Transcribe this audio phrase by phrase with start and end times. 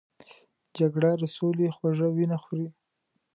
[0.77, 2.67] جګړه د سولې خوږه وینه خوري